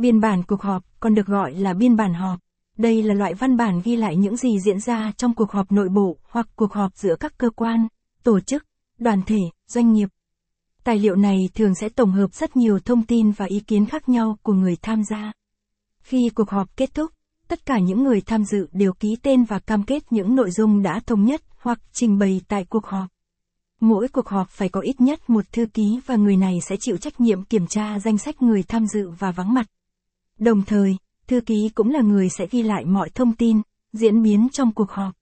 Biên 0.00 0.20
bản 0.20 0.42
cuộc 0.42 0.62
họp 0.62 0.82
còn 1.00 1.14
được 1.14 1.26
gọi 1.26 1.54
là 1.54 1.74
biên 1.74 1.96
bản 1.96 2.14
họp. 2.14 2.40
Đây 2.78 3.02
là 3.02 3.14
loại 3.14 3.34
văn 3.34 3.56
bản 3.56 3.80
ghi 3.84 3.96
lại 3.96 4.16
những 4.16 4.36
gì 4.36 4.60
diễn 4.60 4.80
ra 4.80 5.12
trong 5.16 5.34
cuộc 5.34 5.50
họp 5.50 5.72
nội 5.72 5.88
bộ 5.88 6.16
hoặc 6.30 6.48
cuộc 6.56 6.72
họp 6.72 6.96
giữa 6.96 7.16
các 7.20 7.38
cơ 7.38 7.50
quan, 7.50 7.88
tổ 8.22 8.40
chức, 8.40 8.64
đoàn 8.98 9.22
thể, 9.26 9.38
doanh 9.66 9.92
nghiệp. 9.92 10.08
Tài 10.84 10.98
liệu 10.98 11.16
này 11.16 11.48
thường 11.54 11.74
sẽ 11.74 11.88
tổng 11.88 12.12
hợp 12.12 12.34
rất 12.34 12.56
nhiều 12.56 12.78
thông 12.78 13.02
tin 13.02 13.30
và 13.30 13.44
ý 13.44 13.60
kiến 13.60 13.86
khác 13.86 14.08
nhau 14.08 14.38
của 14.42 14.52
người 14.52 14.76
tham 14.82 15.02
gia. 15.10 15.32
Khi 16.00 16.30
cuộc 16.34 16.50
họp 16.50 16.76
kết 16.76 16.94
thúc, 16.94 17.10
tất 17.48 17.66
cả 17.66 17.78
những 17.78 18.02
người 18.04 18.20
tham 18.20 18.44
dự 18.44 18.68
đều 18.72 18.92
ký 18.92 19.16
tên 19.22 19.44
và 19.44 19.58
cam 19.58 19.82
kết 19.82 20.12
những 20.12 20.36
nội 20.36 20.50
dung 20.50 20.82
đã 20.82 21.00
thống 21.06 21.24
nhất 21.24 21.42
hoặc 21.56 21.80
trình 21.92 22.18
bày 22.18 22.40
tại 22.48 22.64
cuộc 22.64 22.86
họp. 22.86 23.08
Mỗi 23.80 24.08
cuộc 24.08 24.28
họp 24.28 24.48
phải 24.48 24.68
có 24.68 24.80
ít 24.80 25.00
nhất 25.00 25.30
một 25.30 25.44
thư 25.52 25.66
ký 25.66 26.00
và 26.06 26.16
người 26.16 26.36
này 26.36 26.58
sẽ 26.68 26.76
chịu 26.80 26.96
trách 26.96 27.20
nhiệm 27.20 27.44
kiểm 27.44 27.66
tra 27.66 27.98
danh 27.98 28.18
sách 28.18 28.42
người 28.42 28.62
tham 28.62 28.86
dự 28.86 29.10
và 29.18 29.30
vắng 29.30 29.54
mặt. 29.54 29.66
Đồng 30.40 30.62
thời, 30.62 30.96
thư 31.26 31.40
ký 31.40 31.70
cũng 31.74 31.90
là 31.90 32.00
người 32.00 32.28
sẽ 32.28 32.46
ghi 32.50 32.62
lại 32.62 32.84
mọi 32.84 33.10
thông 33.10 33.32
tin, 33.32 33.60
diễn 33.92 34.22
biến 34.22 34.48
trong 34.52 34.72
cuộc 34.74 34.90
họp. 34.90 35.14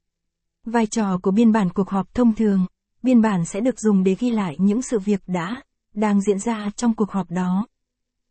Vai 0.64 0.86
trò 0.86 1.18
của 1.22 1.30
biên 1.30 1.52
bản 1.52 1.70
cuộc 1.70 1.90
họp 1.90 2.14
thông 2.14 2.34
thường, 2.34 2.66
biên 3.02 3.22
bản 3.22 3.44
sẽ 3.44 3.60
được 3.60 3.80
dùng 3.80 4.04
để 4.04 4.16
ghi 4.18 4.30
lại 4.30 4.56
những 4.58 4.82
sự 4.82 4.98
việc 4.98 5.20
đã, 5.26 5.62
đang 5.94 6.20
diễn 6.20 6.38
ra 6.38 6.70
trong 6.76 6.94
cuộc 6.94 7.10
họp 7.10 7.30
đó. 7.30 7.66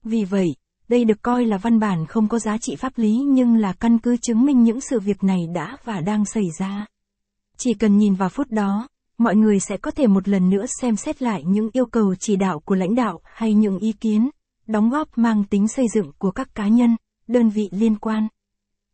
Vì 0.03 0.25
vậy, 0.25 0.55
đây 0.87 1.05
được 1.05 1.21
coi 1.21 1.45
là 1.45 1.57
văn 1.57 1.79
bản 1.79 2.05
không 2.05 2.27
có 2.27 2.39
giá 2.39 2.57
trị 2.57 2.75
pháp 2.75 2.97
lý 2.97 3.15
nhưng 3.15 3.55
là 3.55 3.73
căn 3.73 3.99
cứ 3.99 4.17
chứng 4.17 4.45
minh 4.45 4.63
những 4.63 4.81
sự 4.81 4.99
việc 4.99 5.23
này 5.23 5.39
đã 5.53 5.77
và 5.83 6.01
đang 6.01 6.25
xảy 6.25 6.45
ra. 6.59 6.85
Chỉ 7.57 7.73
cần 7.73 7.97
nhìn 7.97 8.13
vào 8.13 8.29
phút 8.29 8.47
đó, 8.49 8.87
mọi 9.17 9.35
người 9.35 9.59
sẽ 9.59 9.77
có 9.77 9.91
thể 9.91 10.07
một 10.07 10.27
lần 10.27 10.49
nữa 10.49 10.65
xem 10.81 10.95
xét 10.95 11.21
lại 11.21 11.43
những 11.43 11.69
yêu 11.73 11.85
cầu 11.85 12.15
chỉ 12.19 12.35
đạo 12.35 12.59
của 12.59 12.75
lãnh 12.75 12.95
đạo 12.95 13.19
hay 13.23 13.53
những 13.53 13.79
ý 13.79 13.91
kiến, 13.91 14.29
đóng 14.67 14.89
góp 14.89 15.17
mang 15.17 15.43
tính 15.43 15.67
xây 15.67 15.85
dựng 15.93 16.11
của 16.17 16.31
các 16.31 16.55
cá 16.55 16.67
nhân, 16.67 16.95
đơn 17.27 17.49
vị 17.49 17.69
liên 17.71 17.95
quan. 17.95 18.27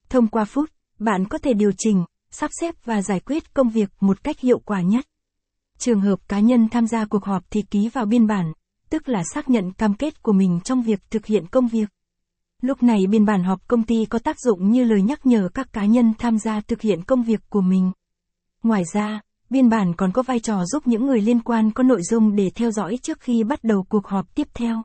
Thông 0.10 0.28
qua 0.28 0.46
phút, 0.46 0.72
bạn 1.00 1.26
có 1.26 1.38
thể 1.38 1.54
điều 1.54 1.72
chỉnh, 1.78 2.06
sắp 2.32 2.52
xếp 2.62 2.76
và 2.86 3.02
giải 3.02 3.20
quyết 3.20 3.54
công 3.54 3.70
việc 3.70 3.90
một 4.00 4.24
cách 4.24 4.40
hiệu 4.40 4.60
quả 4.60 4.82
nhất. 4.82 5.06
Trường 5.78 6.02
hợp 6.02 6.20
cá 6.28 6.40
nhân 6.40 6.70
tham 6.70 6.88
gia 6.88 7.06
cuộc 7.06 7.26
họp 7.26 7.44
thì 7.50 7.62
ký 7.62 7.90
vào 7.90 8.06
biên 8.06 8.28
bản, 8.28 8.54
tức 8.90 9.10
là 9.10 9.24
xác 9.34 9.50
nhận 9.50 9.72
cam 9.72 9.94
kết 9.94 10.24
của 10.24 10.32
mình 10.32 10.60
trong 10.64 10.82
việc 10.82 11.00
thực 11.10 11.26
hiện 11.26 11.48
công 11.48 11.68
việc. 11.68 11.90
Lúc 12.62 12.84
này 12.84 13.08
biên 13.10 13.26
bản 13.26 13.44
họp 13.44 13.68
công 13.68 13.84
ty 13.84 14.06
có 14.06 14.20
tác 14.20 14.40
dụng 14.40 14.72
như 14.72 14.84
lời 14.84 15.02
nhắc 15.02 15.26
nhở 15.26 15.50
các 15.54 15.74
cá 15.74 15.86
nhân 15.86 16.14
tham 16.18 16.38
gia 16.38 16.62
thực 16.62 16.82
hiện 16.82 17.04
công 17.04 17.24
việc 17.24 17.42
của 17.50 17.62
mình. 17.62 17.92
Ngoài 18.64 18.84
ra, 18.94 19.22
biên 19.50 19.70
bản 19.70 19.94
còn 19.98 20.12
có 20.12 20.24
vai 20.24 20.40
trò 20.40 20.66
giúp 20.66 20.88
những 20.88 21.06
người 21.06 21.22
liên 21.22 21.40
quan 21.40 21.72
có 21.72 21.84
nội 21.84 22.02
dung 22.04 22.36
để 22.36 22.52
theo 22.56 22.72
dõi 22.72 22.98
trước 23.02 23.20
khi 23.20 23.44
bắt 23.44 23.64
đầu 23.64 23.86
cuộc 23.90 24.08
họp 24.08 24.36
tiếp 24.36 24.48
theo. 24.54 24.84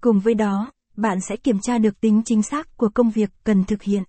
Cùng 0.00 0.20
với 0.20 0.34
đó, 0.34 0.72
bạn 0.96 1.20
sẽ 1.20 1.36
kiểm 1.36 1.60
tra 1.60 1.78
được 1.78 2.00
tính 2.00 2.22
chính 2.24 2.42
xác 2.42 2.76
của 2.76 2.88
công 2.94 3.10
việc 3.10 3.30
cần 3.44 3.64
thực 3.64 3.82
hiện. 3.82 4.02